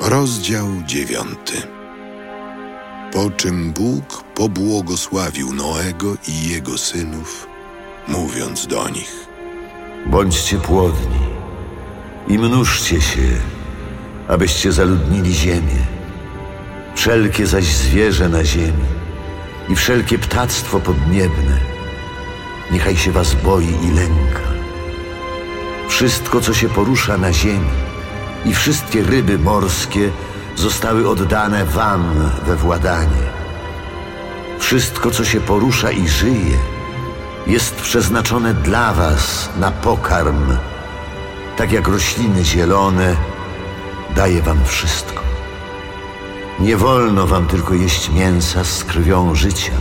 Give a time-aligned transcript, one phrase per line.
[0.00, 1.52] Rozdział dziewiąty.
[3.12, 7.46] Po czym Bóg pobłogosławił Noego i jego synów,
[8.08, 9.26] mówiąc do nich:
[10.06, 11.20] Bądźcie płodni
[12.28, 13.28] i mnóżcie się,
[14.28, 15.86] abyście zaludnili ziemię.
[16.94, 18.86] Wszelkie zaś zwierzę na ziemi
[19.68, 21.60] i wszelkie ptactwo podniebne,
[22.72, 24.50] niechaj się was boi i lęka.
[25.88, 27.89] Wszystko, co się porusza na ziemi
[28.44, 30.10] i wszystkie ryby morskie
[30.56, 33.40] zostały oddane wam we władanie.
[34.58, 36.56] Wszystko, co się porusza i żyje,
[37.46, 40.56] jest przeznaczone dla was na pokarm,
[41.56, 43.16] tak jak rośliny zielone
[44.16, 45.22] daje wam wszystko.
[46.60, 49.72] Nie wolno wam tylko jeść mięsa z krwią życia.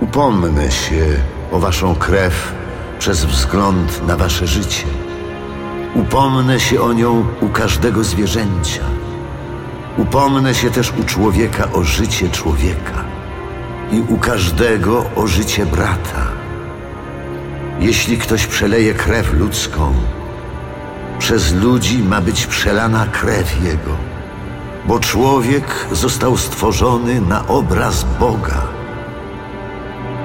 [0.00, 1.06] Upomnę się
[1.52, 2.52] o waszą krew
[2.98, 4.86] przez wzgląd na wasze życie.
[5.94, 8.82] Upomnę się o nią u każdego zwierzęcia.
[9.96, 13.04] Upomnę się też u człowieka o życie człowieka
[13.92, 16.26] i u każdego o życie brata.
[17.80, 19.94] Jeśli ktoś przeleje krew ludzką,
[21.18, 23.96] przez ludzi ma być przelana krew jego,
[24.86, 28.62] bo człowiek został stworzony na obraz Boga.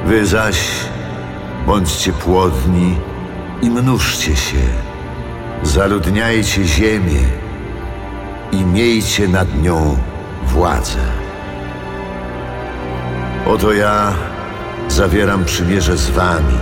[0.05, 0.69] Wy zaś
[1.67, 2.95] bądźcie płodni
[3.61, 4.57] i mnóżcie się,
[5.63, 7.21] zaludniajcie ziemię
[8.51, 9.97] i miejcie nad nią
[10.43, 10.99] władzę.
[13.47, 14.13] Oto ja
[14.87, 16.57] zawieram przymierze z wami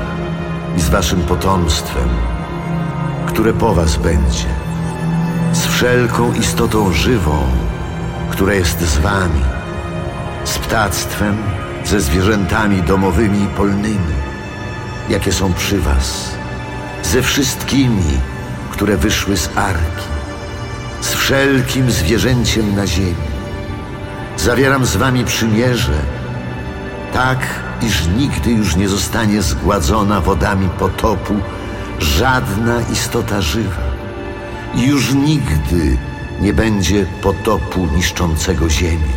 [0.78, 2.10] i z waszym potomstwem,
[3.28, 4.48] które po was będzie,
[5.54, 7.44] z wszelką istotą żywą,
[8.32, 9.42] która jest z wami,
[10.44, 11.38] z ptactwem,
[11.86, 14.14] ze zwierzętami domowymi i polnymi,
[15.10, 16.32] jakie są przy was,
[17.04, 18.20] ze wszystkimi,
[18.84, 20.06] które wyszły z arki,
[21.02, 23.16] z wszelkim zwierzęciem na ziemi.
[24.38, 25.94] Zawieram z wami przymierze,
[27.14, 27.40] tak
[27.82, 31.34] iż nigdy już nie zostanie zgładzona wodami potopu
[32.00, 33.82] żadna istota żywa.
[34.76, 35.98] I już nigdy
[36.42, 39.14] nie będzie potopu niszczącego ziemię.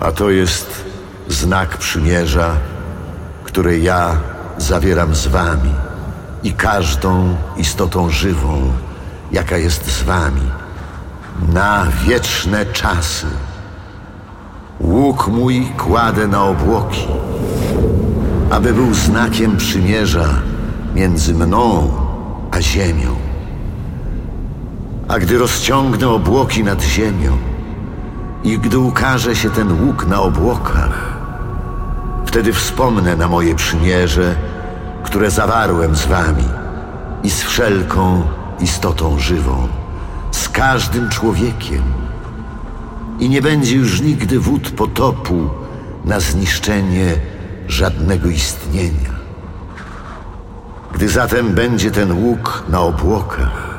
[0.00, 0.84] A to jest
[1.28, 2.56] znak przymierza,
[3.54, 4.16] które ja
[4.58, 5.70] zawieram z wami
[6.42, 8.72] i każdą istotą żywą,
[9.32, 10.50] jaka jest z wami,
[11.52, 13.26] na wieczne czasy.
[14.80, 17.06] Łuk mój kładę na obłoki,
[18.50, 20.28] aby był znakiem przymierza
[20.94, 21.90] między mną
[22.50, 23.16] a ziemią.
[25.08, 27.36] A gdy rozciągnę obłoki nad ziemią
[28.44, 31.13] i gdy ukaże się ten łuk na obłokach,
[32.34, 34.34] wtedy wspomnę na moje przymierze,
[35.04, 36.44] które zawarłem z wami
[37.22, 38.22] i z wszelką
[38.60, 39.68] istotą żywą,
[40.30, 41.82] z każdym człowiekiem.
[43.18, 45.50] I nie będzie już nigdy wód potopu
[46.04, 47.16] na zniszczenie
[47.68, 49.14] żadnego istnienia.
[50.94, 53.78] Gdy zatem będzie ten łuk na obłokach,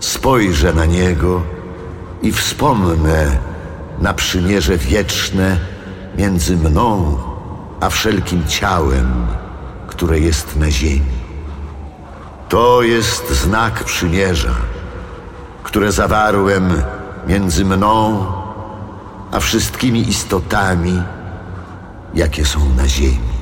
[0.00, 1.42] spojrzę na niego
[2.22, 3.26] i wspomnę
[4.00, 5.58] na przymierze wieczne
[6.16, 7.16] między mną
[7.80, 9.26] a wszelkim ciałem,
[9.86, 11.18] które jest na ziemi.
[12.48, 14.54] To jest znak przymierza,
[15.62, 16.82] które zawarłem
[17.26, 18.26] między mną
[19.32, 21.02] a wszystkimi istotami,
[22.14, 23.38] jakie są na ziemi.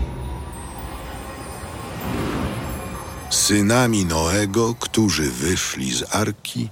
[3.30, 6.68] Synami Noego, którzy wyszli z arki,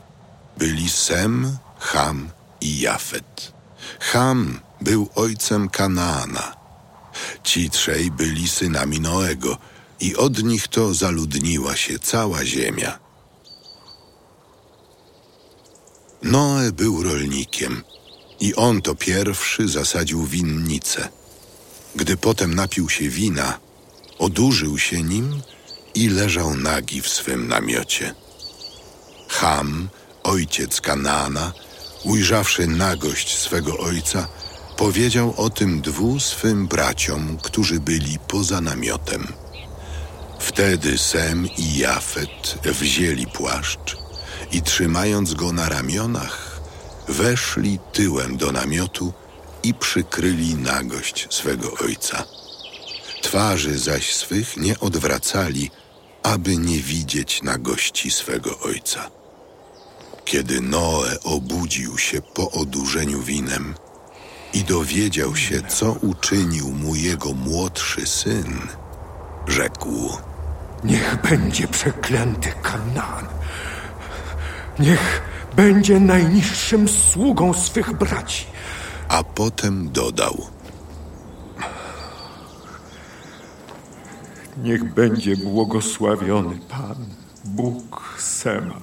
[0.58, 2.28] byli Sem, Ham
[2.60, 3.52] i Jafet.
[4.00, 6.63] Ham był ojcem Kanaana.
[7.45, 9.59] Ci trzej byli synami Noego
[10.01, 12.99] i od nich to zaludniła się cała ziemia.
[16.23, 17.83] Noe był rolnikiem
[18.41, 21.09] i on to pierwszy zasadził winnicę.
[21.94, 23.59] Gdy potem napił się wina,
[24.19, 25.43] odurzył się nim
[25.94, 28.15] i leżał nagi w swym namiocie.
[29.29, 29.88] Ham,
[30.23, 31.53] ojciec Kanaana,
[32.05, 34.29] ujrzawszy nagość swego ojca,
[34.76, 39.26] powiedział o tym dwu swym braciom, którzy byli poza namiotem.
[40.38, 43.97] Wtedy Sem i Jafet wzięli płaszcz
[44.53, 46.61] i trzymając go na ramionach,
[47.09, 49.12] weszli tyłem do namiotu
[49.62, 52.25] i przykryli nagość swego ojca.
[53.23, 55.70] Twarzy zaś swych nie odwracali,
[56.23, 59.11] aby nie widzieć nagości swego ojca.
[60.25, 63.75] Kiedy Noe obudził się po odurzeniu winem
[64.55, 68.59] i dowiedział się, co uczynił mu jego młodszy syn,
[69.47, 70.19] rzekł:
[70.85, 73.27] Niech będzie przeklęty Kanaan.
[74.79, 75.23] Niech
[75.56, 78.47] będzie najniższym sługą swych braci.
[79.09, 80.47] A potem dodał:
[84.56, 87.06] Niech będzie błogosławiony Pan,
[87.45, 88.81] Bóg Sema.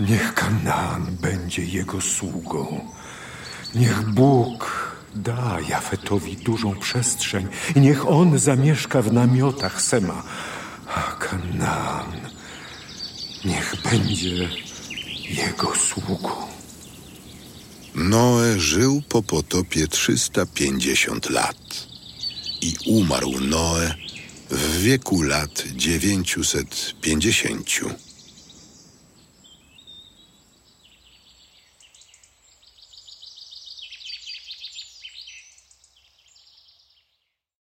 [0.00, 2.80] Niech Kanaan będzie jego sługą.
[3.74, 10.22] Niech Bóg da Jafetowi dużą przestrzeń i niech on zamieszka w namiotach Sema.
[10.94, 12.12] A Kanaan
[13.44, 14.48] niech będzie
[15.28, 16.30] jego sługą.
[17.94, 21.86] Noe żył po potopie 350 lat
[22.60, 23.94] i umarł Noe
[24.50, 27.70] w wieku lat 950.